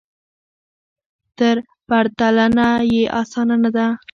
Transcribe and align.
نو 1.39 1.51
پرتلنه 1.87 2.67
یې 2.91 3.03
اسانه 3.19 3.55
نه 3.63 3.69
ده 3.75 3.87